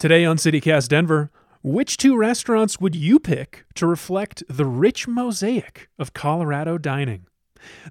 [0.00, 1.30] Today on CityCast Denver,
[1.62, 7.26] which two restaurants would you pick to reflect the rich mosaic of Colorado dining?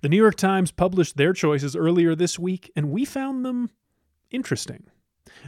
[0.01, 3.69] The New York Times published their choices earlier this week, and we found them
[4.31, 4.87] interesting.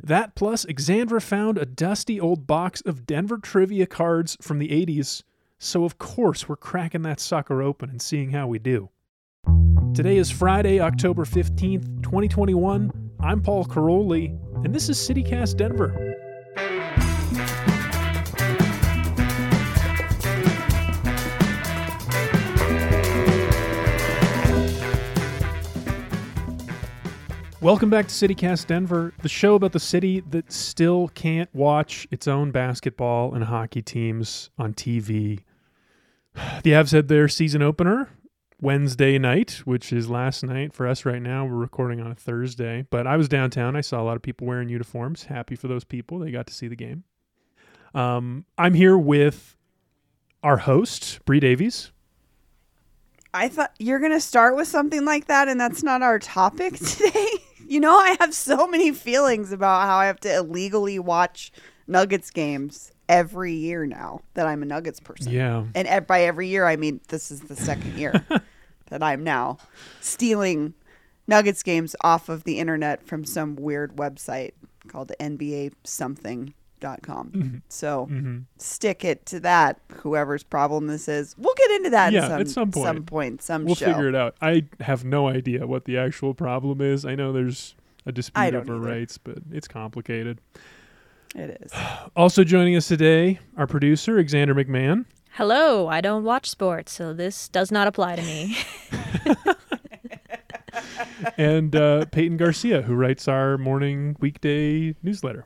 [0.04, 5.24] That plus, Xandra found a dusty old box of Denver trivia cards from the 80s,
[5.58, 8.92] so of course we're cracking that sucker open and seeing how we do.
[9.96, 12.92] Today is Friday, October 15th, 2021.
[13.20, 16.11] I'm Paul Karolyi, and this is CityCast Denver.
[27.62, 32.28] Welcome back to CityCast Denver, the show about the city that still can't watch its
[32.28, 35.44] own basketball and hockey teams on TV.
[36.64, 38.10] The Avs had their season opener
[38.60, 41.46] Wednesday night, which is last night for us right now.
[41.46, 43.76] We're recording on a Thursday, but I was downtown.
[43.76, 45.26] I saw a lot of people wearing uniforms.
[45.26, 46.18] Happy for those people.
[46.18, 47.04] They got to see the game.
[47.94, 49.56] Um, I'm here with
[50.42, 51.92] our host, Bree Davies.
[53.36, 56.74] I thought you're going to start with something like that, and that's not our topic
[56.78, 57.38] today.
[57.72, 61.54] You know, I have so many feelings about how I have to illegally watch
[61.88, 65.32] Nuggets games every year now that I'm a Nuggets person.
[65.32, 65.64] Yeah.
[65.74, 68.26] And by every year, I mean this is the second year
[68.90, 69.58] that I'm now
[70.02, 70.74] stealing
[71.28, 74.52] Nuggets games off of the internet from some weird website
[74.90, 77.30] called NBA something dot com.
[77.30, 77.58] Mm-hmm.
[77.70, 78.40] So mm-hmm.
[78.58, 79.80] stick it to that.
[80.02, 82.12] Whoever's problem this is, we'll get into that.
[82.12, 82.86] Yeah, some, at some point.
[82.86, 83.42] Some point.
[83.42, 83.86] Some we'll show.
[83.86, 84.36] figure it out.
[84.42, 87.06] I have no idea what the actual problem is.
[87.06, 88.80] I know there's a dispute over either.
[88.80, 90.42] rights, but it's complicated.
[91.36, 91.72] It is.
[92.14, 95.06] Also joining us today, our producer, Xandra McMahon.
[95.32, 98.58] Hello, I don't watch sports, so this does not apply to me.
[101.38, 105.46] and uh, Peyton Garcia, who writes our morning weekday newsletter.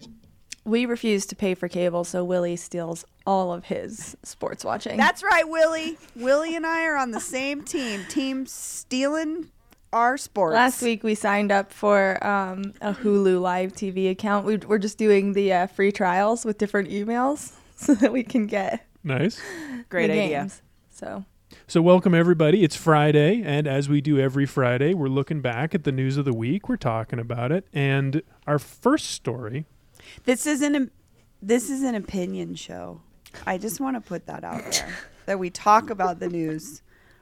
[0.66, 4.98] We refuse to pay for cable, so Willie steals all of his sports watching.
[4.98, 6.00] That's right, Willie.
[6.16, 8.04] Willie and I are on the same team.
[8.10, 9.52] Team stealing
[9.94, 10.56] our sports.
[10.56, 14.44] Last week we signed up for um, a Hulu live TV account.
[14.44, 18.48] We, are just doing the uh, free trials with different emails so that we can
[18.48, 19.40] get nice,
[19.90, 20.40] great idea.
[20.40, 20.62] Games.
[20.90, 21.26] So.
[21.68, 22.64] So, welcome everybody.
[22.64, 26.26] It's Friday, and as we do every Friday, we're looking back at the news of
[26.26, 26.68] the week.
[26.68, 27.66] We're talking about it.
[27.72, 29.66] And our first story
[30.26, 30.90] this isn't a,
[31.42, 33.02] this is an opinion show.
[33.46, 34.96] I just want to put that out there
[35.26, 36.82] that we talk about the news,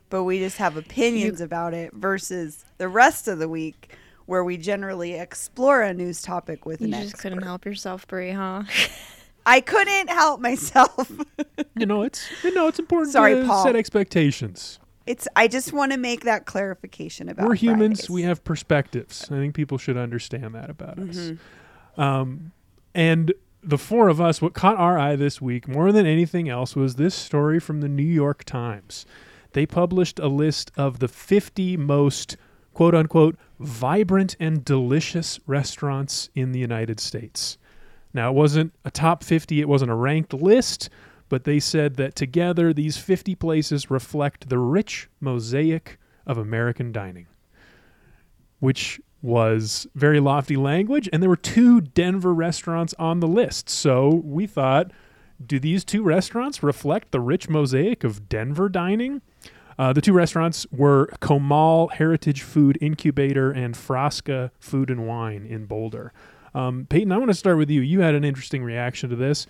[0.10, 3.96] but we just have opinions you, about it versus the rest of the week
[4.26, 7.22] where we generally explore a news topic with you an You just expert.
[7.30, 8.64] couldn't help yourself, Bree, huh?
[9.46, 11.12] I couldn't help myself.
[11.76, 13.64] you know, it's you know, it's important Sorry, to Paul.
[13.64, 14.80] set expectations.
[15.06, 18.10] It's I just want to make that clarification about We're humans, Fridays.
[18.10, 19.26] we have perspectives.
[19.30, 21.34] I think people should understand that about mm-hmm.
[21.34, 22.00] us.
[22.00, 22.54] Um,
[22.94, 23.34] and
[23.64, 26.96] the four of us, what caught our eye this week more than anything else was
[26.96, 29.06] this story from the New York Times.
[29.54, 32.36] They published a list of the 50 most
[32.74, 37.58] quote unquote vibrant and delicious restaurants in the United States.
[38.14, 40.90] Now, it wasn't a top 50, it wasn't a ranked list,
[41.30, 47.28] but they said that together these 50 places reflect the rich mosaic of American dining,
[48.60, 53.70] which was very lofty language, and there were two Denver restaurants on the list.
[53.70, 54.92] So we thought,
[55.44, 59.22] do these two restaurants reflect the rich mosaic of Denver dining?
[59.80, 65.66] Uh, the two restaurants were Comal Heritage Food Incubator and Frasca Food and Wine in
[65.66, 66.14] Boulder.
[66.54, 67.82] Um, Peyton, I want to start with you.
[67.82, 69.48] You had an interesting reaction to this.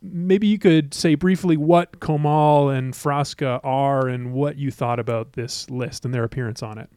[0.00, 5.32] Maybe you could say briefly what Comal and Frasca are and what you thought about
[5.32, 6.88] this list and their appearance on it.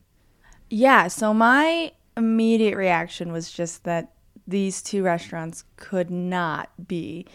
[0.70, 4.14] Yeah, so my immediate reaction was just that
[4.48, 7.26] these two restaurants could not be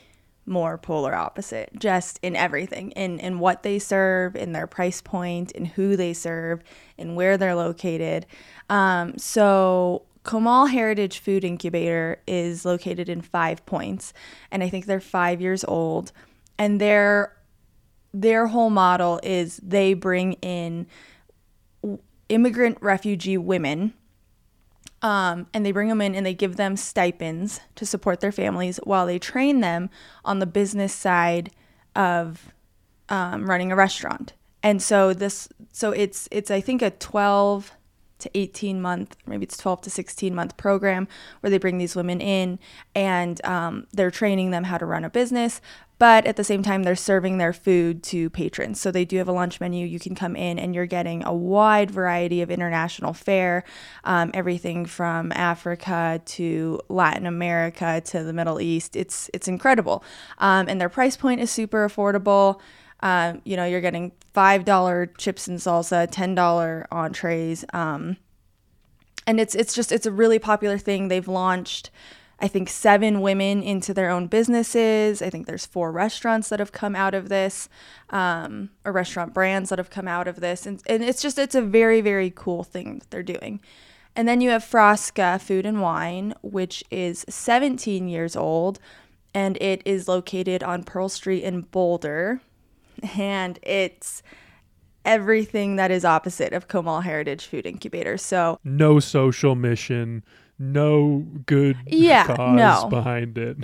[0.48, 5.50] more polar opposite just in everything in in what they serve in their price point
[5.52, 6.62] in who they serve
[6.98, 8.24] and where they're located
[8.70, 14.12] um, so Comal Heritage Food Incubator is located in Five Points,
[14.50, 16.10] and I think they're five years old.
[16.58, 17.32] And their
[18.12, 20.88] their whole model is they bring in
[22.28, 23.94] immigrant refugee women
[25.02, 28.78] um, and they bring them in and they give them stipends to support their families
[28.84, 29.90] while they train them
[30.24, 31.50] on the business side
[31.94, 32.52] of
[33.08, 34.32] um, running a restaurant.
[34.62, 37.72] And so this, so it's it's I think a 12
[38.18, 41.06] to 18 month, maybe it's 12 to 16 month program
[41.40, 42.58] where they bring these women in
[42.94, 45.60] and um, they're training them how to run a business.
[45.98, 48.80] But at the same time they're serving their food to patrons.
[48.80, 49.86] So they do have a lunch menu.
[49.86, 53.64] You can come in and you're getting a wide variety of international fare
[54.04, 58.96] um, everything from africa to latin america to the middle east.
[58.96, 60.04] It's it's incredible.
[60.38, 62.60] Um, and their price point is super affordable.
[63.00, 67.64] Um, you know you're getting five dollar chips and salsa ten dollar entrees.
[67.72, 68.16] Um,
[69.26, 71.08] and it's it's just it's a really popular thing.
[71.08, 71.90] They've launched
[72.38, 75.22] I think seven women into their own businesses.
[75.22, 77.68] I think there's four restaurants that have come out of this,
[78.10, 81.54] um, or restaurant brands that have come out of this, and, and it's just it's
[81.54, 83.60] a very very cool thing that they're doing.
[84.14, 88.78] And then you have Frasca Food and Wine, which is 17 years old,
[89.34, 92.40] and it is located on Pearl Street in Boulder,
[93.16, 94.22] and it's
[95.04, 98.18] everything that is opposite of Comal Heritage Food Incubator.
[98.18, 100.24] So no social mission
[100.58, 102.88] no good yeah, cause no.
[102.88, 103.58] behind it.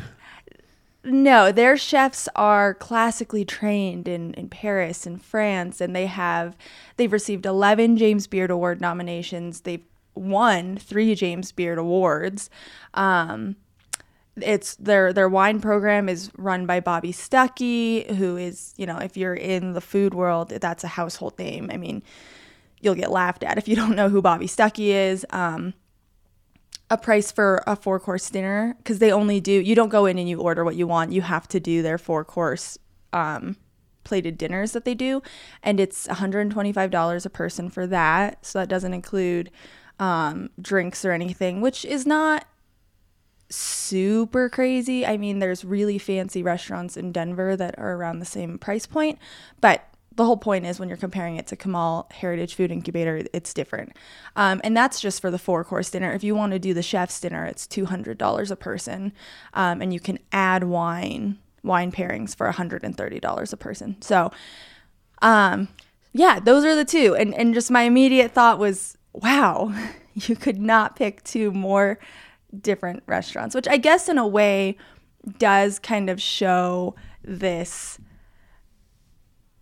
[1.05, 6.57] No, their chefs are classically trained in, in Paris and France, and they have
[6.97, 9.63] they've received eleven James Beard Award nominations.
[9.63, 9.85] They've
[10.15, 12.51] won three James Beard Awards.
[12.95, 13.57] Um,
[14.37, 19.17] it's their their wine program is run by Bobby Stuckey, who is you know if
[19.17, 21.69] you're in the food world, that's a household name.
[21.73, 22.03] I mean,
[22.81, 25.27] you'll get laughed at if you don't know who Bobby Stuckey is.
[25.31, 25.75] Um,
[26.93, 30.19] a price for a four course dinner because they only do you don't go in
[30.19, 31.11] and you order what you want.
[31.11, 32.77] You have to do their four course
[33.15, 33.57] um,
[34.05, 35.23] plated dinners that they do.
[35.63, 38.45] And it's $125 a person for that.
[38.45, 39.51] So that doesn't include
[39.99, 42.47] um, drinks or anything which is not
[43.49, 45.07] super crazy.
[45.07, 49.19] I mean there's really fancy restaurants in denver that are around the same price point
[49.63, 53.55] but the whole point is when you're comparing it to Comal Heritage Food Incubator, it's
[53.55, 53.97] different.
[54.37, 56.13] Um, and that's just for the four course dinner.
[56.13, 59.13] If you want to do the chef's dinner, it's $200 a person.
[59.55, 63.97] Um, and you can add wine, wine pairings for $130 a person.
[64.01, 64.31] So,
[65.23, 65.69] um,
[66.13, 67.15] yeah, those are the two.
[67.15, 69.75] And, and just my immediate thought was, wow,
[70.15, 71.99] you could not pick two more
[72.61, 74.77] different restaurants, which I guess in a way
[75.39, 76.95] does kind of show
[77.25, 77.99] this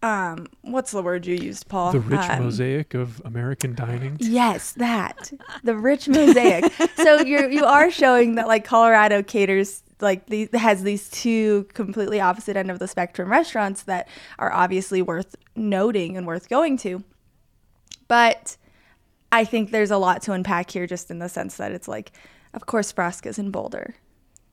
[0.02, 1.92] um what's the word you used paul?
[1.92, 4.16] The rich Um, mosaic of American dining.
[4.20, 5.32] yes that.
[5.62, 6.72] The rich mosaic.
[6.96, 12.20] So you're you are showing that like colorado caters like these has these two completely
[12.20, 14.08] opposite end of the spectrum restaurants that
[14.38, 17.04] are obviously worth noting and worth going to.
[18.08, 18.56] But
[19.32, 22.10] i think there's a lot to unpack here just in the sense that it's like
[22.54, 23.94] of course frasca's in boulder.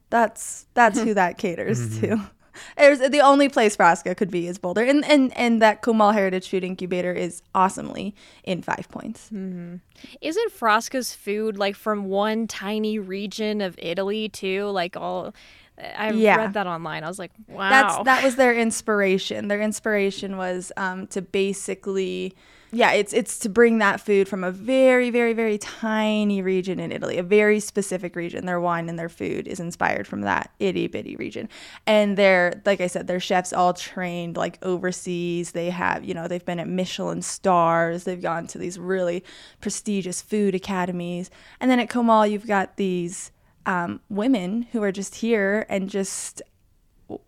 [0.10, 2.30] That's that's who that caters to
[2.77, 6.50] There's the only place Frasca could be is Boulder, and and and that Comal Heritage
[6.50, 9.30] Food Incubator is awesomely in Five Points.
[9.31, 14.65] Isn't Frasca's food like from one tiny region of Italy too?
[14.65, 15.33] Like all,
[15.77, 16.38] I Yeah.
[16.38, 17.04] read that online.
[17.04, 17.69] I was like, wow.
[17.69, 19.48] That's that was their inspiration.
[19.48, 22.36] Their inspiration was um, to basically,
[22.72, 26.92] yeah, it's it's to bring that food from a very very very tiny region in
[26.92, 28.46] Italy, a very specific region.
[28.46, 31.48] Their wine and their food is inspired from that itty bitty region,
[31.86, 35.52] and they're like I said, their chefs all trained like overseas.
[35.52, 38.04] They have you know they've been at Michelin stars.
[38.04, 39.24] They've gone to these really
[39.62, 41.30] prestigious food academies,
[41.62, 43.31] and then at Comal you've got these.
[43.66, 46.42] Um, women who are just here and just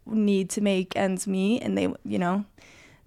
[0.06, 2.46] need to make ends meet and they you know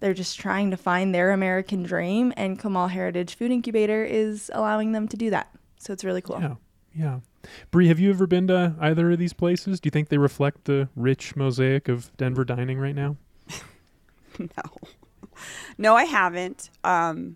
[0.03, 4.91] they're just trying to find their american dream and Comal heritage food incubator is allowing
[4.91, 6.55] them to do that so it's really cool Yeah,
[6.93, 7.19] yeah.
[7.71, 9.81] Bree, have you ever been to either of these places?
[9.81, 13.17] Do you think they reflect the rich mosaic of Denver dining right now?
[14.39, 14.63] No.
[15.77, 16.69] No, I haven't.
[16.83, 17.35] Um,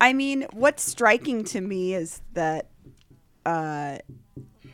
[0.00, 2.68] I mean, what's striking to me is that
[3.44, 3.98] uh,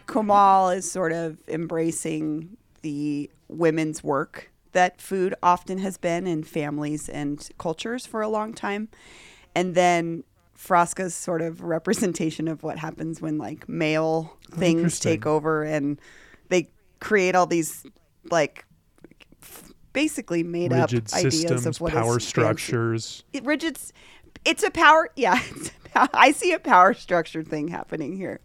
[0.06, 7.08] Comal is sort of embracing the women's work that food often has been in families
[7.08, 8.88] and cultures for a long time.
[9.54, 10.24] And then
[10.56, 16.00] Frasca's sort of representation of what happens when like male oh, things take over and
[16.48, 17.84] they create all these
[18.30, 18.64] like
[19.42, 23.24] f- basically made Rigid up ideas of what is power structures.
[23.32, 23.78] it, rigid.
[24.44, 25.10] It's a power.
[25.16, 28.40] Yeah, it's a pow- I see a power structure thing happening here.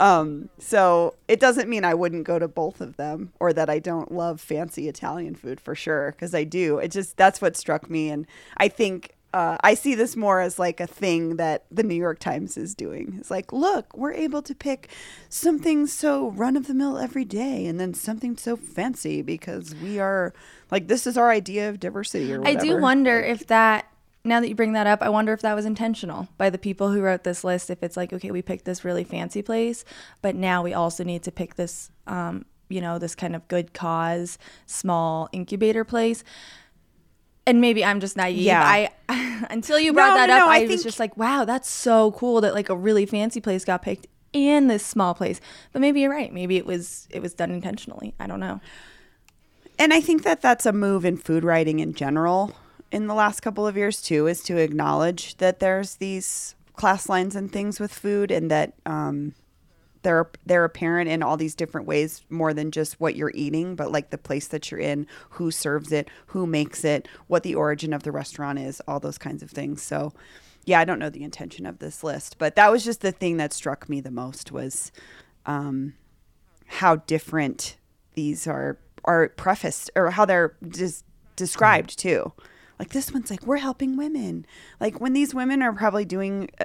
[0.00, 3.78] Um, so it doesn't mean I wouldn't go to both of them or that I
[3.78, 6.78] don't love fancy Italian food for sure because I do.
[6.78, 8.26] It just that's what struck me, and
[8.56, 9.12] I think.
[9.32, 12.74] Uh, I see this more as like a thing that the New York Times is
[12.74, 13.14] doing.
[13.20, 14.90] It's like, look, we're able to pick
[15.28, 20.00] something so run of the mill every day and then something so fancy because we
[20.00, 20.34] are
[20.72, 22.58] like, this is our idea of diversity or whatever.
[22.58, 23.86] i do wonder if that
[24.24, 26.90] now that you bring that up i wonder if that was intentional by the people
[26.90, 29.84] who wrote this list if it's like okay we picked this really fancy place
[30.22, 33.74] but now we also need to pick this um, you know, this kind of good
[33.74, 36.24] cause small incubator place.
[37.46, 38.38] And maybe I'm just naive.
[38.38, 38.62] Yeah.
[38.64, 41.68] I until you brought No, that no, up, I I, was just like, wow, that's
[41.68, 45.40] so cool that like a really fancy place got picked and this small place.
[45.72, 46.32] But maybe you're right.
[46.32, 48.14] Maybe it was it was done intentionally.
[48.20, 48.60] I don't know.
[49.78, 52.54] And I think that that's a move in food writing in general
[52.92, 57.36] in the last couple of years too, is to acknowledge that there's these class lines
[57.36, 59.34] and things with food, and that um,
[60.02, 63.92] they're they're apparent in all these different ways, more than just what you're eating, but
[63.92, 67.92] like the place that you're in, who serves it, who makes it, what the origin
[67.92, 69.82] of the restaurant is, all those kinds of things.
[69.82, 70.12] So.
[70.66, 73.38] Yeah, I don't know the intention of this list, but that was just the thing
[73.38, 74.92] that struck me the most was
[75.46, 75.94] um,
[76.66, 77.78] how different
[78.12, 82.32] these are are prefaced or how they're just described too.
[82.80, 84.46] Like this one's like we're helping women.
[84.80, 86.64] Like when these women are probably doing uh,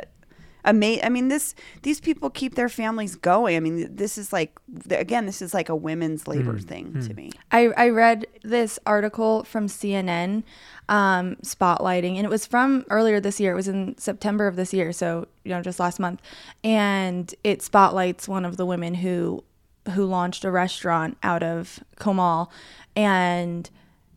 [0.64, 3.58] a, a ma- I mean this these people keep their families going.
[3.58, 4.58] I mean this is like
[4.90, 6.32] again this is like a women's hmm.
[6.32, 6.60] labor hmm.
[6.60, 7.32] thing to me.
[7.52, 10.44] I, I read this article from CNN
[10.88, 13.52] um, spotlighting, and it was from earlier this year.
[13.52, 16.22] It was in September of this year, so you know, just last month.
[16.64, 19.44] And it spotlights one of the women who
[19.92, 22.48] who launched a restaurant out of Comal,
[22.96, 23.70] and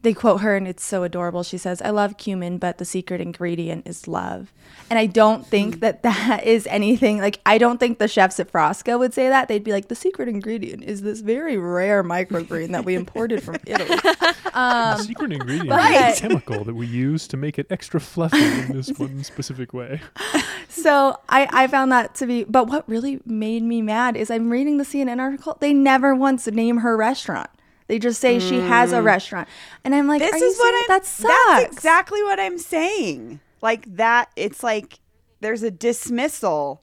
[0.02, 1.42] they quote her, and it's so adorable.
[1.42, 4.52] She says, "I love cumin, but the secret ingredient is love."
[4.90, 5.80] And I don't think hmm.
[5.80, 9.48] that that is anything like I don't think the chefs at Frasca would say that.
[9.48, 13.56] They'd be like, "The secret ingredient is this very rare microgreen that we imported from
[13.66, 16.12] Italy." the um, secret ingredient right.
[16.12, 19.72] is a chemical that we use to make it extra fluffy in this one specific
[19.72, 20.00] way.
[20.68, 24.50] So I, I found that to be, but what really made me mad is I'm
[24.50, 25.56] reading the CNN article.
[25.60, 27.50] They never once name her restaurant.
[27.88, 29.04] They just say she has a mm.
[29.04, 29.48] restaurant,
[29.82, 30.74] and I'm like, This is what?
[30.74, 31.32] I'm that sucks.
[31.32, 33.40] That's exactly what I'm saying.
[33.60, 35.00] Like that it's like
[35.40, 36.82] there's a dismissal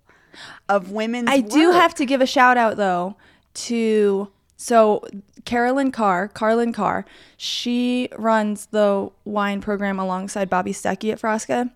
[0.68, 3.16] of women's I do have to give a shout out though
[3.54, 5.04] to so
[5.46, 7.06] Carolyn Karr, Carlin Karr,
[7.38, 11.72] she runs the wine program alongside Bobby Stuckey at Frasca.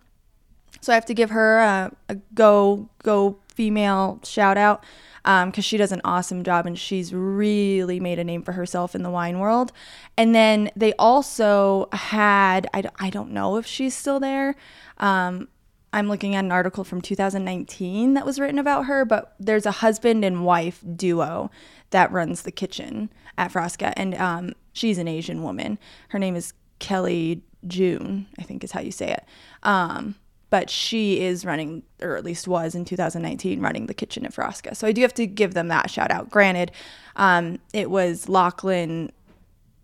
[0.82, 4.84] So I have to give her a, a go go female shout out
[5.24, 9.04] because she does an awesome job and she's really made a name for herself in
[9.04, 9.72] the wine world.
[10.18, 14.56] And then they also had—I don't know if she's still there.
[14.98, 15.48] Um,
[15.92, 19.72] I'm looking at an article from 2019 that was written about her, but there's a
[19.72, 21.50] husband and wife duo
[21.90, 25.80] that runs the kitchen at Frasca, and um, she's an Asian woman.
[26.10, 29.26] Her name is Kelly Jeun, I think is how you say it.
[29.64, 30.16] Um,
[30.50, 34.76] but she is running, or at least was in 2019, running the kitchen at Frasca.
[34.76, 36.30] So I do have to give them that shout out.
[36.30, 36.72] Granted,
[37.16, 39.12] um, it was Lachlan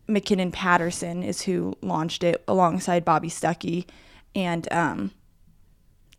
[0.08, 3.86] Mackinnon-Patterson is who launched it alongside Bobby Stuckey,
[4.36, 5.12] and um,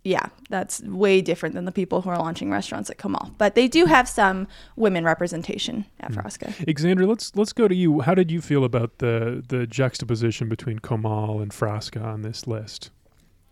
[0.07, 3.33] yeah, that's way different than the people who are launching restaurants at Comal.
[3.39, 6.53] But they do have some women representation at Frasca.
[6.67, 8.01] Xander, let's let's go to you.
[8.01, 12.91] How did you feel about the the juxtaposition between Comal and Frasca on this list?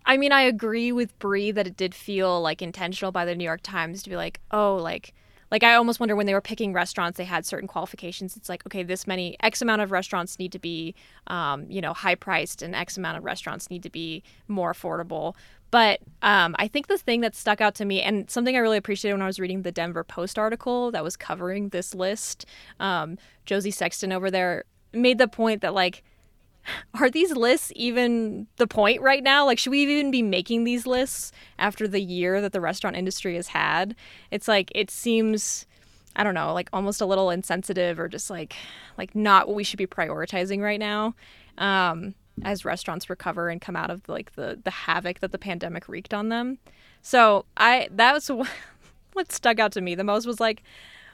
[0.05, 3.43] I mean, I agree with Bree that it did feel like intentional by the New
[3.43, 5.13] York Times to be like, oh, like,
[5.51, 8.35] like I almost wonder when they were picking restaurants, they had certain qualifications.
[8.35, 10.95] It's like, okay, this many X amount of restaurants need to be,
[11.27, 15.35] um, you know, high priced, and X amount of restaurants need to be more affordable.
[15.71, 18.77] But um, I think the thing that stuck out to me, and something I really
[18.77, 22.45] appreciated when I was reading the Denver Post article that was covering this list,
[22.79, 26.03] um, Josie Sexton over there made the point that like
[26.99, 29.45] are these lists even the point right now?
[29.45, 33.35] Like, should we even be making these lists after the year that the restaurant industry
[33.35, 33.95] has had?
[34.31, 35.65] It's like, it seems,
[36.15, 38.55] I don't know, like almost a little insensitive or just like,
[38.97, 41.15] like not what we should be prioritizing right now.
[41.57, 45.87] Um, as restaurants recover and come out of like the the havoc that the pandemic
[45.87, 46.57] wreaked on them.
[47.01, 48.49] So I that was what,
[49.13, 50.63] what stuck out to me the most was like,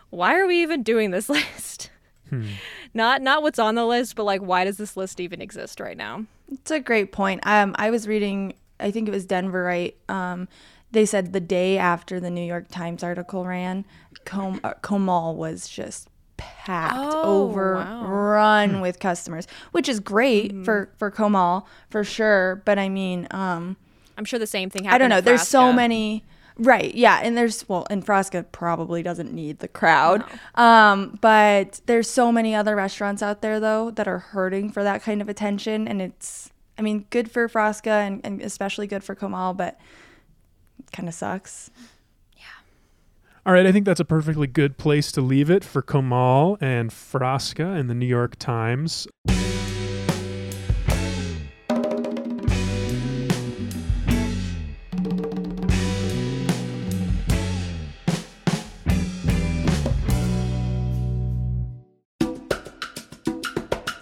[0.09, 1.91] why are we even doing this list?
[2.93, 5.97] not not what's on the list, but like why does this list even exist right
[5.97, 6.25] now?
[6.51, 7.41] It's a great point.
[7.45, 9.95] Um, I was reading, I think it was Denver, right?
[10.09, 10.47] Um,
[10.91, 13.85] they said the day after the New York Times article ran,
[14.25, 21.09] Com- uh, Comal was just packed, Oh, overrun with customers, which is great for for
[21.11, 22.61] Comal for sure.
[22.65, 23.77] But I mean, um,
[24.17, 24.95] I'm sure the same thing happened.
[24.95, 25.21] I don't know.
[25.21, 26.23] There's so many.
[26.63, 26.93] Right.
[26.93, 27.21] Yeah.
[27.23, 30.23] And there's, well, and Frasca probably doesn't need the crowd.
[30.53, 35.01] Um, but there's so many other restaurants out there, though, that are hurting for that
[35.01, 35.87] kind of attention.
[35.87, 39.79] And it's, I mean, good for Frasca and, and especially good for Comal, but
[40.91, 41.71] kind of sucks.
[42.37, 42.43] Yeah.
[43.43, 46.91] All right, I think that's a perfectly good place to leave it for Comal and
[46.91, 49.07] Frasca in the New York Times.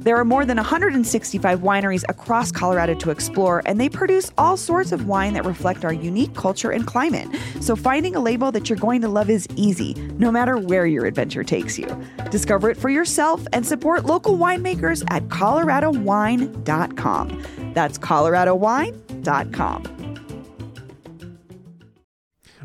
[0.00, 4.92] There are more than 165 wineries across Colorado to explore, and they produce all sorts
[4.92, 7.26] of wine that reflect our unique culture and climate.
[7.60, 11.06] So finding a label that you're going to love is easy, no matter where your
[11.06, 11.88] adventure takes you.
[12.30, 17.72] Discover it for yourself and support local winemakers at coloradowine.com.
[17.74, 19.94] That's coloradowine.com.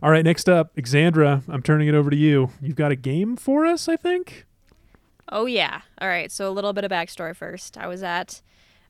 [0.01, 2.49] All right, next up, Xandra, I'm turning it over to you.
[2.61, 4.45] You've got a game for us, I think?
[5.29, 5.81] Oh, yeah.
[5.99, 6.31] All right.
[6.31, 7.77] So, a little bit of backstory first.
[7.77, 8.41] I was at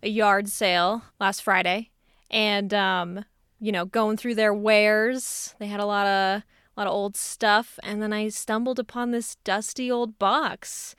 [0.02, 1.90] a yard sale last Friday
[2.30, 3.26] and, um,
[3.60, 5.56] you know, going through their wares.
[5.60, 7.80] They had a lot of, a lot of old stuff.
[7.84, 10.96] And then I stumbled upon this dusty old box.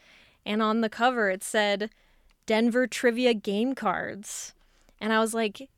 [0.47, 1.91] And on the cover, it said
[2.47, 4.55] Denver Trivia Game Cards.
[5.01, 5.69] And I was like,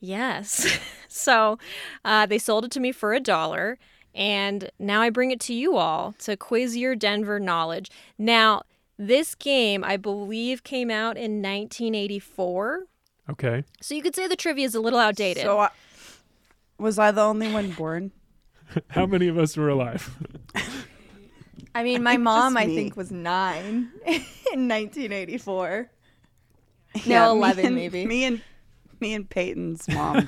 [0.00, 0.78] yes.
[1.08, 1.58] so,
[2.04, 3.78] uh, they sold it to me for a dollar.
[4.14, 7.90] And now I bring it to you all to quiz your Denver knowledge.
[8.16, 8.62] Now,
[8.98, 12.84] this game, I believe, came out in 1984.
[13.30, 13.64] Okay.
[13.80, 15.42] So you could say the trivia is a little outdated.
[15.42, 15.70] So, I,
[16.78, 18.12] was I the only one born?
[18.88, 20.10] How many of us were alive?
[21.74, 25.90] I mean, my think mom, just I think, was nine in 1984.
[26.94, 28.06] Yeah, No, me 11 and- maybe.
[28.06, 28.40] Me and
[28.98, 30.26] me and Peyton's mom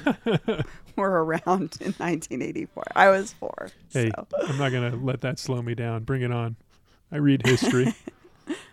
[0.97, 2.85] were around in 1984.
[2.95, 3.71] I was four.
[3.95, 4.27] hey, so.
[4.47, 6.05] I'm not going to let that slow me down.
[6.05, 6.57] Bring it on.
[7.11, 7.95] I read history.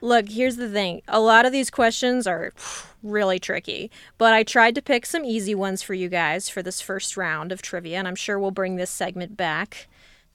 [0.01, 1.01] Look, here's the thing.
[1.08, 2.53] A lot of these questions are
[3.03, 6.82] really tricky, but I tried to pick some easy ones for you guys for this
[6.82, 9.88] first round of trivia, and I'm sure we'll bring this segment back.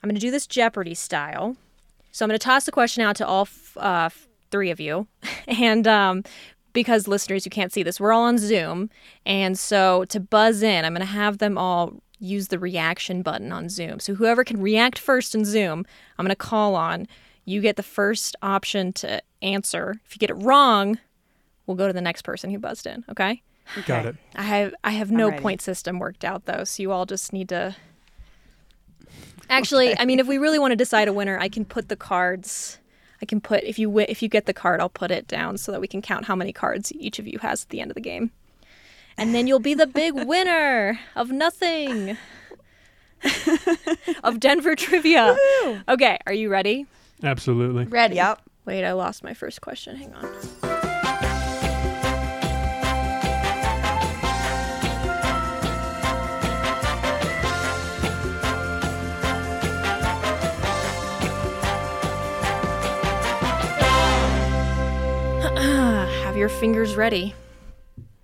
[0.02, 1.56] I'm going to do this Jeopardy style.
[2.12, 4.10] So I'm going to toss the question out to all f- uh,
[4.50, 5.06] three of you.
[5.46, 6.22] And um,
[6.72, 8.88] because listeners, you can't see this, we're all on Zoom.
[9.26, 13.50] And so to buzz in, I'm going to have them all use the reaction button
[13.50, 13.98] on Zoom.
[13.98, 15.84] So whoever can react first in Zoom,
[16.18, 17.08] I'm going to call on.
[17.44, 20.00] You get the first option to answer.
[20.06, 20.98] If you get it wrong,
[21.66, 23.04] we'll go to the next person who buzzed in.
[23.10, 23.42] Okay.
[23.86, 24.16] Got it.
[24.34, 27.48] I have I have no point system worked out though, so you all just need
[27.50, 27.76] to.
[29.48, 31.96] Actually, I mean, if we really want to decide a winner, I can put the
[31.96, 32.78] cards.
[33.22, 35.58] I can put if you wi- if you get the card, I'll put it down
[35.58, 37.90] so that we can count how many cards each of you has at the end
[37.90, 38.30] of the game,
[39.16, 42.16] and then you'll be the big winner of nothing.
[44.24, 45.36] of Denver trivia.
[45.88, 46.86] Okay, are you ready?
[47.22, 47.84] Absolutely.
[47.84, 48.16] Ready.
[48.16, 48.40] Yep.
[48.64, 49.96] Wait, I lost my first question.
[49.96, 50.24] Hang on.
[66.24, 67.34] Have your fingers ready.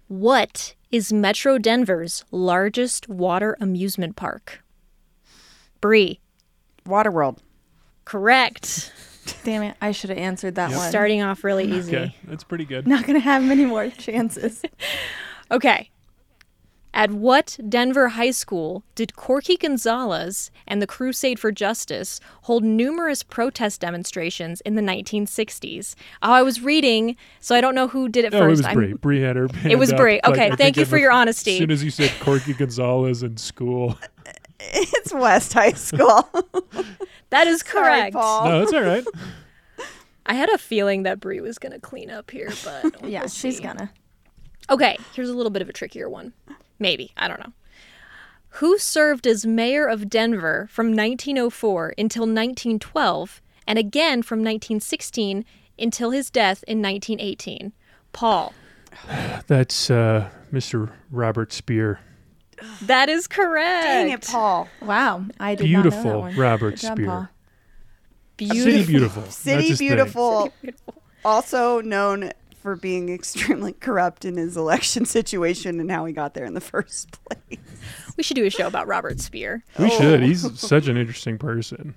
[0.08, 4.62] What is Metro Denver's largest water amusement park?
[5.80, 6.20] Bree,
[6.86, 7.38] Waterworld.
[8.06, 8.92] Correct.
[9.44, 9.76] Damn it.
[9.82, 10.88] I should have answered that one.
[10.88, 11.94] Starting off really easy.
[11.96, 12.16] Okay.
[12.24, 12.86] That's pretty good.
[12.86, 14.62] Not going to have many more chances.
[15.48, 15.90] Okay.
[16.92, 23.22] At what Denver high school did Corky Gonzales and the Crusade for Justice hold numerous
[23.22, 25.94] protest demonstrations in the 1960s?
[26.20, 28.74] Oh, I was reading, so I don't know who did it Oh, it was I'm-
[28.74, 28.94] Bree.
[28.94, 29.46] Bree had her.
[29.64, 30.20] It was hand uh, Bree.
[30.24, 31.52] Okay, I thank you for your honesty.
[31.52, 33.96] As soon as you said Corky Gonzales in school.
[34.58, 36.28] It's West High School.
[37.30, 38.14] That is Sorry, correct.
[38.14, 38.48] Paul.
[38.48, 39.04] No, it's all right.
[40.26, 43.28] I had a feeling that Bree was going to clean up here, but yeah, we'll
[43.28, 43.62] she's see.
[43.62, 43.90] gonna.
[44.70, 46.32] Okay, here's a little bit of a trickier one.
[46.78, 47.12] Maybe.
[47.16, 47.52] I don't know.
[48.50, 55.44] Who served as mayor of Denver from 1904 until 1912 and again from 1916
[55.78, 57.72] until his death in 1918?
[58.12, 58.54] Paul.
[59.46, 60.92] That's uh, Mr.
[61.10, 62.00] Robert Speer.
[62.82, 63.84] That is correct.
[63.84, 64.68] Dang it, Paul.
[64.82, 65.24] Wow.
[65.38, 66.36] I did not know that Beautiful one.
[66.36, 67.06] Robert Good job, Speer.
[67.06, 67.28] Paul.
[68.38, 69.22] City Beautiful.
[69.24, 69.88] City his thing.
[69.88, 70.52] Beautiful.
[71.24, 76.44] Also known for being extremely corrupt in his election situation and how he got there
[76.44, 77.60] in the first place.
[78.16, 79.62] We should do a show about Robert Speer.
[79.78, 80.22] We should.
[80.22, 80.26] Oh.
[80.26, 81.94] He's such an interesting person.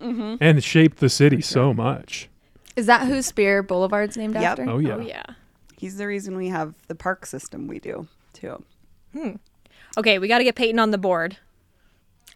[0.00, 0.36] Mm-hmm.
[0.40, 2.28] And shaped the city so much.
[2.76, 4.42] Is that who Speer Boulevard's named Yep.
[4.44, 4.68] after?
[4.68, 4.94] Oh, yeah.
[4.96, 5.22] Oh, yeah.
[5.78, 8.62] He's the reason we have the park system we do, too.
[9.96, 11.36] Okay, we got to get Peyton on the board.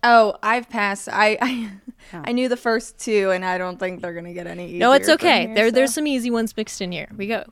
[0.02, 1.08] Oh, I've passed.
[1.10, 1.70] I I,
[2.14, 2.22] Oh.
[2.24, 4.78] I knew the first two, and I don't think they're gonna get any easier.
[4.78, 5.46] No, it's okay.
[5.46, 7.08] here, there, there's some easy ones mixed in here.
[7.16, 7.44] We go.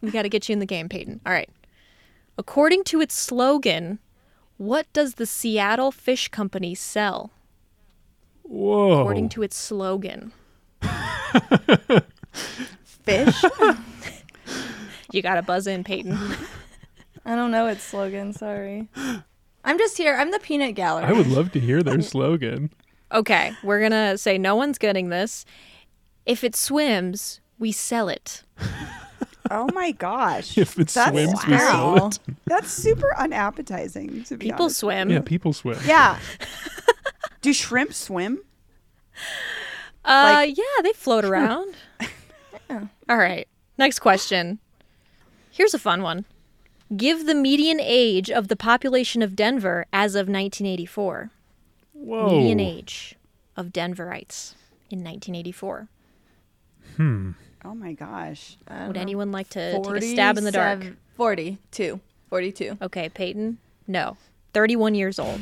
[0.00, 1.20] We got to get you in the game, Peyton.
[1.26, 1.50] All right.
[2.38, 3.98] According to its slogan,
[4.56, 7.30] What does the Seattle Fish Company sell,
[8.44, 9.00] Whoa.
[9.00, 10.32] according to its slogan?
[12.82, 13.44] Fish.
[15.12, 16.16] You got to buzz in, Peyton.
[17.24, 18.32] I don't know its slogan.
[18.32, 18.88] Sorry.
[19.64, 20.14] I'm just here.
[20.16, 21.04] I'm the peanut gallery.
[21.04, 22.70] I would love to hear their slogan.
[23.12, 25.44] Okay, we're going to say no one's getting this.
[26.26, 28.42] If it swims, we sell it.
[29.50, 30.56] oh my gosh.
[30.56, 32.18] If it That's- swims, we sell it.
[32.46, 34.24] That's super unappetizing.
[34.24, 34.78] To be People honest.
[34.78, 35.10] swim.
[35.10, 35.78] Yeah, people swim.
[35.84, 36.18] Yeah.
[37.42, 38.40] Do shrimp swim?
[40.04, 41.74] Uh, Like- yeah, they float around.
[43.08, 43.48] All right.
[43.78, 44.58] Next question.
[45.50, 46.24] Here's a fun one.
[46.96, 51.30] Give the median age of the population of Denver as of 1984.
[51.92, 52.26] Whoa.
[52.28, 53.14] Median age
[53.56, 54.54] of Denverites
[54.90, 55.88] in 1984.
[56.96, 57.30] Hmm.
[57.64, 58.56] Oh my gosh.
[58.66, 59.02] I don't Would know.
[59.02, 60.84] anyone like to take a stab in the dark?
[61.16, 62.00] 42.
[62.28, 62.78] 42.
[62.82, 63.58] Okay, Peyton.
[63.86, 64.16] No.
[64.54, 65.40] 31 years old.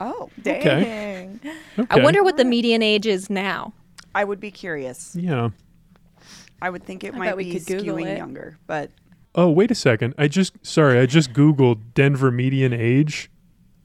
[0.00, 0.60] Oh, Okay.
[0.62, 1.40] Dang.
[1.78, 2.00] Okay.
[2.00, 3.72] I wonder what the median age is now.
[4.14, 5.14] I would be curious.
[5.14, 5.50] Yeah.
[6.62, 8.18] I would think it I might be skewing it.
[8.18, 8.90] younger, but
[9.38, 10.14] Oh, wait a second.
[10.18, 13.30] I just sorry, I just googled Denver median age.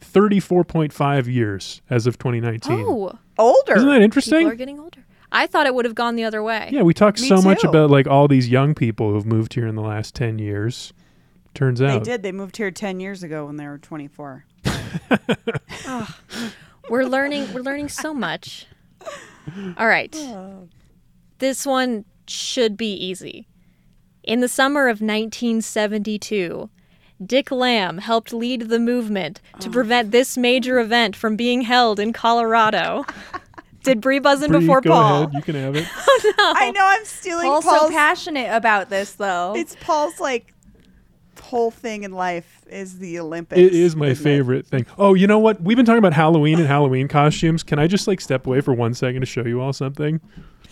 [0.02, 2.84] 34.5 years as of 2019.
[2.86, 3.76] Oh, older.
[3.76, 5.06] Isn't that interesting people are getting older.
[5.32, 6.70] I thought it would have gone the other way.
[6.72, 9.66] Yeah, we talk Me so much about like all these young people who've moved here
[9.66, 10.92] in the last 10 years.
[11.54, 12.24] Turns out they did.
[12.24, 14.46] They moved here 10 years ago when they were 24.
[16.90, 18.66] We're learning we're learning so much.
[19.78, 20.14] All right.
[20.20, 20.68] Oh.
[21.40, 23.48] This one should be easy.
[24.24, 26.70] In the summer of 1972,
[27.26, 29.72] Dick Lamm helped lead the movement to oh.
[29.72, 33.06] prevent this major event from being held in Colorado.
[33.84, 35.24] Did Bree buzz in Bree, before go Paul?
[35.24, 35.34] ahead.
[35.34, 35.88] You can have it.
[36.46, 37.82] Oh, I know I'm stealing Paul's Paul's.
[37.82, 39.54] so passionate about this, though.
[39.58, 40.54] it's Paul's like
[41.42, 43.60] whole thing in life is the Olympics.
[43.60, 44.30] It is my isn't it?
[44.30, 44.86] favorite thing.
[44.98, 45.62] Oh, you know what?
[45.62, 47.62] We've been talking about Halloween and Halloween costumes.
[47.62, 50.22] Can I just like step away for one second to show you all something?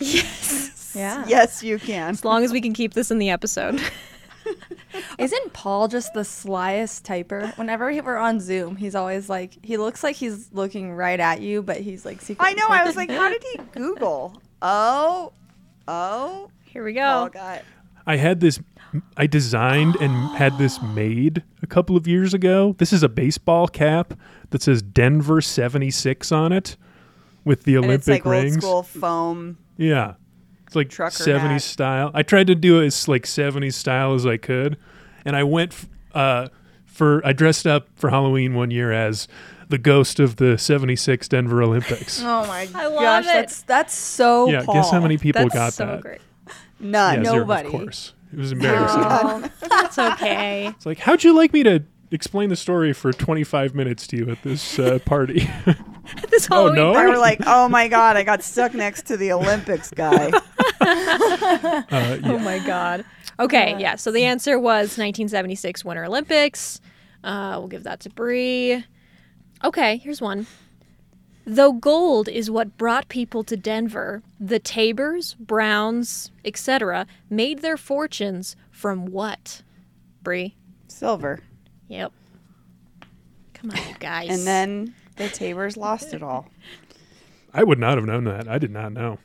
[0.94, 1.24] yeah.
[1.26, 2.10] Yes, you can.
[2.10, 3.80] As long as we can keep this in the episode.
[5.18, 7.56] Isn't Paul just the slyest typer?
[7.56, 11.40] Whenever he- we're on Zoom, he's always like, he looks like he's looking right at
[11.40, 12.50] you, but he's like secretly.
[12.50, 12.66] I know.
[12.68, 14.40] I was like, how did he Google?
[14.60, 15.32] Oh,
[15.88, 16.50] oh.
[16.64, 17.32] Here we Paul go.
[17.32, 17.62] got.
[18.06, 18.60] I had this
[19.16, 22.74] I designed and had this made a couple of years ago.
[22.78, 24.14] This is a baseball cap
[24.50, 26.76] that says Denver 76 on it
[27.44, 28.64] with the And Olympic it's like rings.
[28.64, 29.58] old school foam.
[29.76, 30.14] Yeah.
[30.72, 31.62] It's like Trucker 70s hat.
[31.62, 32.10] style.
[32.14, 34.76] I tried to do it as like 70s style as I could.
[35.24, 36.48] And I went f- uh,
[36.86, 39.28] for, I dressed up for Halloween one year as
[39.68, 42.20] the ghost of the 76 Denver Olympics.
[42.24, 43.26] Oh my I love gosh, it.
[43.28, 44.48] that's that's so.
[44.48, 44.74] yeah, Paul.
[44.74, 46.00] guess how many people That's got so that?
[46.00, 46.20] great.
[46.80, 47.18] None.
[47.24, 47.66] Yeah, zero, Nobody.
[47.68, 48.12] of course.
[48.32, 49.02] It was embarrassing.
[49.04, 50.66] Oh, That's okay.
[50.68, 51.82] It's like, how'd you like me to
[52.12, 55.48] explain the story for 25 minutes to you at this uh, party?
[56.30, 56.94] this Oh, Halloween no?
[56.94, 60.30] They were like, oh my God, I got stuck next to the Olympics guy.
[60.80, 63.04] uh, Oh my god.
[63.40, 63.96] Okay, yeah.
[63.96, 66.80] So the answer was 1976 Winter Olympics.
[67.24, 68.84] Uh, we'll give that to Bree.
[69.64, 70.46] Okay, here's one.
[71.44, 78.54] Though gold is what brought people to Denver, the Tabors, Browns, etc., made their fortunes
[78.70, 79.62] from what?
[80.22, 80.54] Bree.
[80.86, 81.40] Silver.
[81.92, 82.12] Yep.
[83.54, 84.30] Come on, you guys.
[84.30, 86.48] And then the Tabors lost it all.
[87.54, 88.48] I would not have known that.
[88.48, 89.18] I did not know.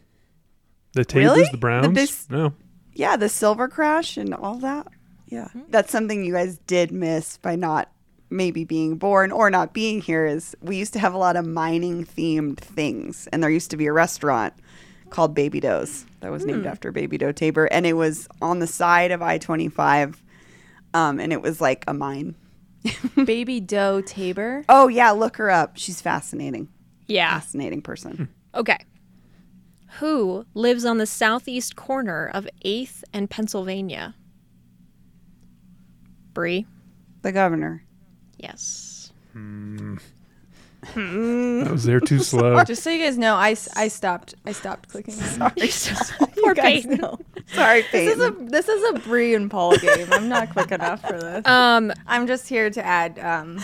[0.92, 1.44] The Tabors, Really?
[1.46, 1.94] the The Browns?
[1.94, 2.54] bis- no.
[2.94, 4.88] Yeah, the silver crash and all that.
[5.28, 5.48] Yeah.
[5.50, 5.62] Hmm.
[5.70, 7.90] That's something you guys did miss by not
[8.30, 11.46] maybe being born or not being here is we used to have a lot of
[11.48, 14.54] mining themed things and there used to be a restaurant
[15.10, 16.50] called Baby Doe's that was Hmm.
[16.50, 20.16] named after Baby Doe Tabor and it was on the side of I-25
[20.94, 22.36] um, and it was like a mine.
[23.26, 24.64] Baby Doe Tabor.
[24.70, 25.78] Oh yeah, look her up.
[25.78, 26.70] She's fascinating.
[27.08, 27.34] yeah.
[27.40, 28.16] Fascinating person.
[28.54, 28.60] Hmm.
[28.60, 28.78] Okay.
[30.00, 34.16] Who lives on the southeast corner of 8th and Pennsylvania?
[36.34, 36.66] Bree.
[37.24, 37.84] The governor.
[38.38, 39.12] Yes.
[39.34, 39.98] Hmm.
[40.96, 42.64] I was there too slow.
[42.64, 45.14] Just so you guys know, I, s- I stopped I stopped clicking.
[45.14, 46.98] Sorry, Poor You guys Peyton.
[46.98, 47.20] know.
[47.48, 50.08] Sorry, This is a this is a Bree and Paul game.
[50.12, 51.46] I'm not quick enough for this.
[51.46, 53.20] Um, I'm just here to add.
[53.20, 53.60] Um,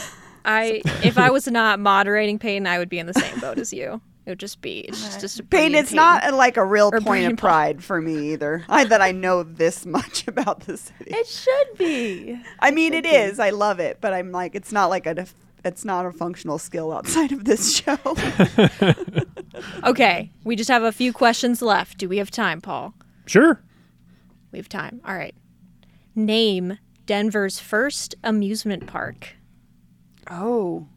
[0.46, 3.72] I if I was not moderating Peyton, I would be in the same boat as
[3.74, 4.02] you.
[4.26, 6.56] It would just be it's just, just a Bree Peyton, and it's not a, like
[6.56, 8.64] a real Or point of pride for me either.
[8.70, 11.12] I that I know this much about the city.
[11.14, 12.42] it should be.
[12.60, 13.38] I mean, it is.
[13.40, 16.58] I love it, but I'm like, it's not like a, def- it's not a functional
[16.60, 17.98] skill outside of this show.
[19.84, 21.98] Okay, we just have a few questions left.
[21.98, 22.94] Do we have time, Paul?
[23.26, 23.62] Sure.
[24.52, 25.00] We have time.
[25.06, 25.36] All right.
[26.16, 29.36] Name Denver's first amusement park.
[30.30, 30.88] oh,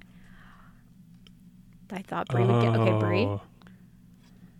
[1.92, 2.76] I thought Bree would get.
[2.76, 3.24] Okay, Bree.
[3.24, 3.40] Oh.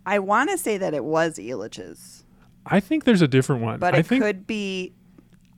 [0.05, 2.23] I want to say that it was Elitch's,
[2.65, 3.79] I think there's a different one.
[3.79, 4.93] but I it think could be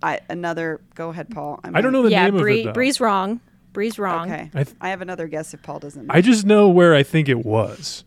[0.01, 0.81] I, another.
[0.95, 1.59] Go ahead, Paul.
[1.63, 2.53] I don't know the yeah, name Bree.
[2.53, 2.73] of it though.
[2.73, 3.41] Bree's wrong.
[3.73, 4.31] Bree's wrong.
[4.31, 6.07] Okay, I th- I have another guess if Paul doesn't.
[6.07, 6.13] Know.
[6.13, 8.03] I just know where I think it was.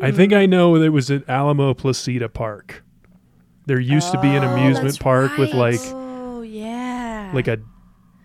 [0.00, 2.84] I think I know it was at Alamo Placita Park.
[3.66, 5.72] There used to be an Oh, amusement that's park with right.
[5.72, 7.32] like Oh yeah.
[7.34, 7.58] like a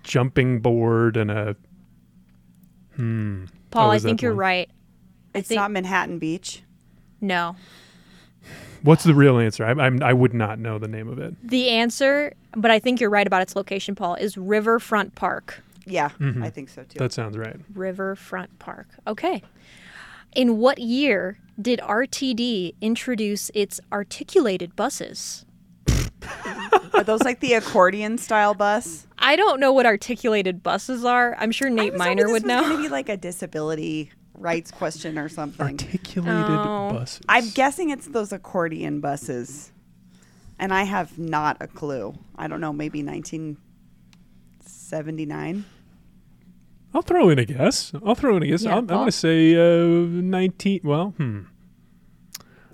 [0.03, 1.55] jumping board and a
[2.95, 3.45] hmm.
[3.71, 4.39] Paul, Oh, I is that think you're one?
[4.39, 4.69] right.
[5.35, 6.63] I it's think not Manhattan Beach.
[7.21, 7.55] no.
[8.83, 9.65] What's the real answer?
[9.65, 11.35] I, I'm I would not know the name of it.
[11.43, 15.61] The answer, but I think you're right about its location, Paul, is Riverfront Park.
[15.89, 16.43] Yeah, Mhm.
[16.43, 16.99] I think so too.
[16.99, 17.55] That sounds right.
[17.73, 18.89] Riverfront Park.
[19.07, 19.41] Okay.
[20.35, 25.45] In what year did RTD introduce its articulated buses?
[26.93, 29.07] Are those like the accordion style bus?
[29.17, 31.35] I don't know what articulated buses are.
[31.39, 32.61] I'm sure Nate I was hoping Miner this would was know.
[32.61, 35.65] Going to be like a disability rights question or something.
[35.65, 36.89] Articulated Oh.
[36.91, 37.21] buses.
[37.29, 39.71] I'm guessing it's those accordion buses,
[40.59, 42.13] and I have not a clue.
[42.35, 42.73] I don't know.
[42.73, 45.65] Maybe 1979.
[46.97, 47.91] I'll throw in a guess.
[48.03, 48.63] I'll throw in a guess.
[48.63, 50.81] Yeah, I'm, I'm going to say uh, 19.
[50.83, 51.41] Well, hmm.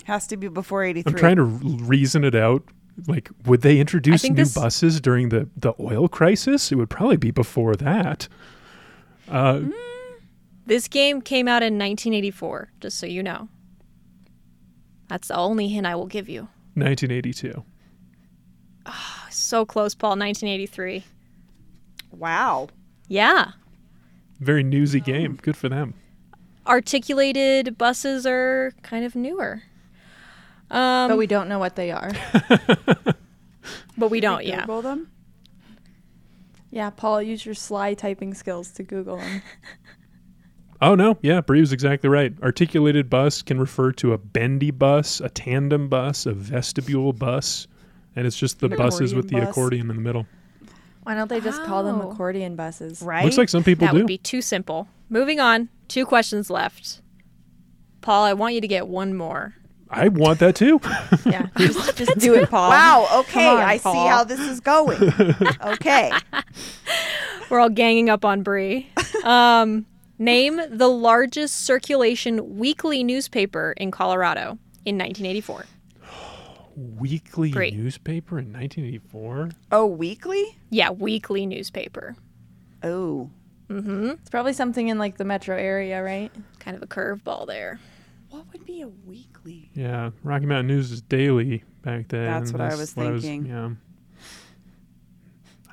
[0.04, 1.10] Has to be before 83.
[1.12, 2.62] I'm trying to reason it out.
[3.06, 6.72] Like, would they introduce new this- buses during the, the oil crisis?
[6.72, 8.28] It would probably be before that.
[9.28, 9.60] Uh,
[10.64, 13.48] This game came out in 1984, just so you know.
[15.08, 16.48] That's the only hint I will give you.
[16.76, 17.62] 1982.
[18.86, 20.12] Oh, So close, Paul.
[20.16, 21.04] 1983.
[22.10, 22.68] Wow.
[23.08, 23.52] Yeah.
[24.40, 25.38] Very newsy game.
[25.40, 25.94] Good for them.
[26.66, 29.62] Articulated buses are kind of newer.
[30.70, 32.10] Um, but we don't know what they are.
[33.98, 34.60] but we don't, yeah.
[34.60, 35.10] Google them.
[36.70, 39.42] yeah, Paul, use your sly typing skills to Google them.
[40.80, 41.16] Oh, no.
[41.22, 42.32] Yeah, Bree was exactly right.
[42.42, 47.66] Articulated bus can refer to a bendy bus, a tandem bus, a vestibule bus,
[48.16, 49.50] and it's just the An buses with the bus.
[49.50, 50.26] accordion in the middle.
[51.04, 52.10] Why don't they just call them Oh.
[52.10, 53.00] accordion buses?
[53.02, 53.24] Right.
[53.24, 53.98] Looks like some people That do.
[53.98, 54.88] would be too simple.
[55.08, 55.68] Moving on.
[55.88, 57.00] Two questions left.
[58.00, 59.54] Paul, I want you to get one more.
[59.90, 60.80] I want that too.
[61.26, 62.70] Yeah, just, just do it, Paul.
[62.70, 63.06] Wow.
[63.20, 63.46] Okay.
[63.48, 64.08] On, I see Paul.
[64.08, 64.98] how this is going.
[65.64, 66.10] okay.
[67.50, 68.88] We're all ganging up on Bree.
[69.24, 69.86] Um,
[70.18, 75.66] name the largest circulation weekly newspaper in Colorado in 1984.
[76.76, 77.70] Weekly Bree.
[77.70, 79.50] newspaper in 1984.
[79.72, 80.58] Oh, weekly.
[80.70, 82.16] Yeah, weekly newspaper.
[82.82, 83.30] Oh.
[83.68, 84.10] Mm-hmm.
[84.10, 86.30] It's probably something in like the metro area, right?
[86.58, 87.80] Kind of a curveball there.
[88.30, 89.70] What would be a weekly?
[89.74, 92.24] Yeah, Rocky Mountain News is daily back then.
[92.24, 93.46] That's what I was thinking.
[93.46, 93.70] yeah.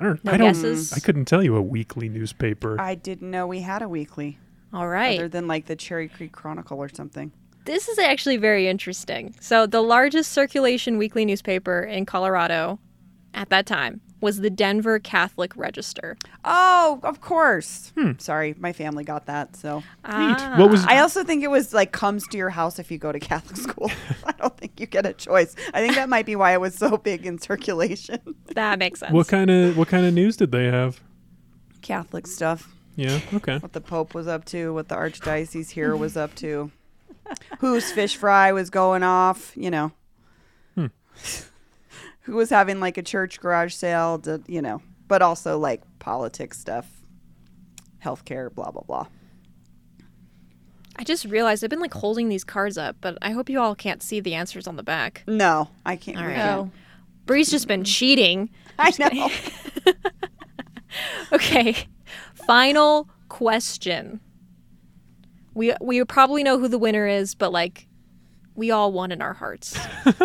[0.00, 0.24] I don't.
[0.24, 0.48] No I don't.
[0.48, 0.92] guesses?
[0.92, 2.80] I couldn't tell you a weekly newspaper.
[2.80, 4.38] I didn't know we had a weekly,
[4.72, 5.18] All right.
[5.18, 7.32] other than like the Cherry Creek Chronicle or something.
[7.64, 9.34] This is actually very interesting.
[9.40, 12.78] So, the largest circulation weekly newspaper in Colorado
[13.34, 16.16] at that time was the Denver Catholic Register.
[16.44, 17.92] Oh, of course.
[17.96, 18.12] Hmm.
[18.18, 19.56] Sorry, my family got that.
[19.56, 19.84] So Neat.
[20.04, 20.54] Ah.
[20.56, 20.84] What was?
[20.86, 23.56] I also think it was like comes to your house if you go to Catholic
[23.56, 23.90] school.
[24.24, 25.54] I don't think you get a choice.
[25.74, 28.20] I think that might be why it was so big in circulation.
[28.52, 29.12] That makes sense.
[29.12, 31.00] what kind of what kind of news did they have?
[31.80, 32.68] Catholic stuff.
[32.96, 33.18] Yeah.
[33.32, 33.56] Okay.
[33.58, 36.70] What the Pope was up to, what the Archdiocese here was up to,
[37.58, 39.92] whose fish fry was going off, you know.
[40.74, 40.86] Hmm.
[42.22, 46.58] Who was having like a church garage sale, to, you know, but also like politics
[46.58, 46.88] stuff,
[48.04, 49.06] healthcare, blah, blah, blah.
[50.96, 53.74] I just realized I've been like holding these cards up, but I hope you all
[53.74, 55.24] can't see the answers on the back.
[55.26, 56.18] No, I can't.
[56.18, 56.70] All we Oh,
[57.26, 58.50] Bree's just been cheating.
[58.78, 59.30] I know.
[61.32, 61.76] Okay.
[62.46, 64.20] Final question.
[65.54, 67.86] We we probably know who the winner is, but like
[68.54, 69.78] we all won in our hearts.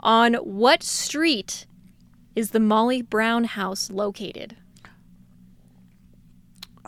[0.00, 1.66] On what street
[2.36, 4.56] is the Molly Brown house located?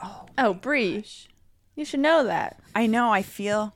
[0.02, 1.04] oh, oh Bree,
[1.74, 2.60] you should know that.
[2.74, 3.10] I know.
[3.10, 3.74] I feel.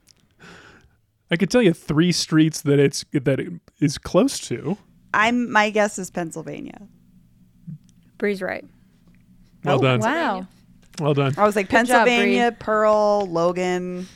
[1.30, 4.78] I could tell you three streets that it's that it is close to.
[5.12, 5.50] I'm.
[5.50, 6.86] My guess is Pennsylvania.
[8.18, 8.64] Bree's right.
[9.64, 10.00] Well Oh, done.
[10.00, 10.46] Wow,
[11.00, 11.34] Well done.
[11.36, 14.06] I was like Good job, Pennsylvania, Pearl, Logan.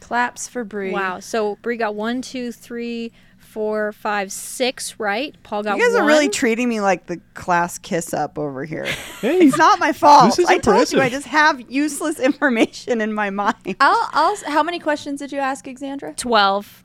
[0.00, 0.92] claps for Bree.
[0.92, 1.20] Wow.
[1.20, 5.34] So Bree got one, two, three, four, five, six right.
[5.42, 5.78] Paul got one.
[5.80, 6.02] You guys one.
[6.02, 8.86] are really treating me like the class kiss up over here.
[9.20, 10.36] Hey, It's not my fault.
[10.36, 13.76] This is I told you I just have useless information in my mind.
[13.80, 14.36] I'll, I'll.
[14.46, 16.14] How many questions did you ask, Alexandra?
[16.14, 16.84] 12.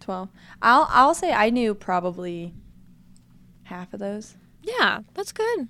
[0.00, 0.28] Twelve.
[0.60, 2.52] I'll, I'll say I knew probably
[3.62, 4.36] half of those.
[4.62, 5.68] Yeah, that's good.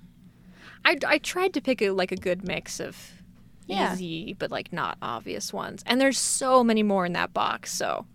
[0.85, 2.97] I, I tried to pick a like a good mix of
[3.67, 3.93] Yeah.
[3.93, 5.83] easy but like not obvious ones.
[5.85, 7.71] And there's so many more in that box.
[7.71, 8.05] So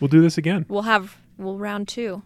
[0.00, 0.66] We'll do this again.
[0.68, 2.22] we'll have we'll round two.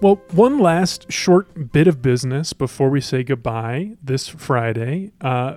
[0.00, 5.12] Well, one last short bit of business before we say goodbye this Friday.
[5.20, 5.56] Uh,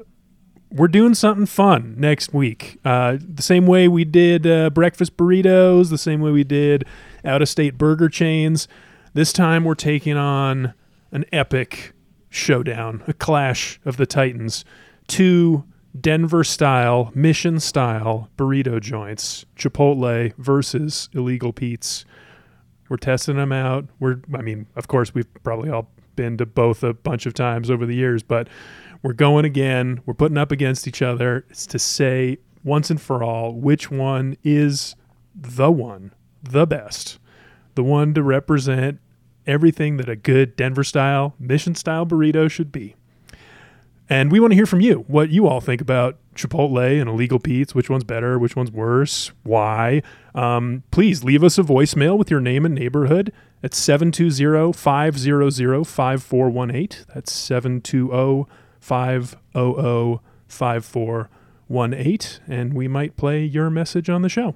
[0.71, 2.79] we're doing something fun next week.
[2.83, 6.85] Uh, the same way we did uh, breakfast burritos, the same way we did
[7.23, 8.67] out of state burger chains.
[9.13, 10.73] This time we're taking on
[11.11, 11.93] an epic
[12.29, 14.65] showdown, a clash of the Titans.
[15.07, 15.63] Two
[15.99, 22.05] Denver style, mission style burrito joints, Chipotle versus Illegal Pete's.
[22.89, 23.85] We're testing them out.
[23.99, 27.71] We're, I mean, of course, we've probably all been to both a bunch of times
[27.71, 28.47] over the years, but
[29.05, 30.01] we're going again.
[30.07, 31.45] We're putting up against each other.
[31.51, 34.95] It's to say once and for all which one is
[35.35, 37.19] the one, the best,
[37.75, 38.99] the one to represent
[39.45, 42.95] everything that a good Denver style, mission style burrito should be.
[44.09, 47.37] And we want to hear from you what you all think about Chipotle and Illegal
[47.37, 47.75] Pete's.
[47.75, 48.39] Which one's better?
[48.39, 49.31] Which one's worse?
[49.43, 50.01] Why?
[50.33, 57.05] Um, please leave us a voicemail with your name and neighborhood at 720 500 5418.
[57.13, 62.39] That's 720 500 5418.
[62.47, 64.55] And we might play your message on the show.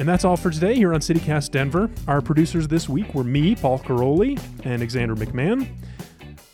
[0.00, 1.88] And that's all for today here on CityCast Denver.
[2.06, 5.68] Our producers this week were me, Paul Karolyi, and Xandra McMahon.